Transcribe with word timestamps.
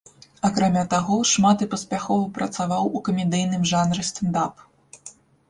Акрамя 0.47 0.83
таго, 0.93 1.17
шмат 1.31 1.57
і 1.65 1.67
паспяхова 1.73 2.31
працаваў 2.39 2.83
у 3.01 3.03
камедыйным 3.11 3.63
жанры 3.75 4.09
стэнд-ап. 4.11 4.65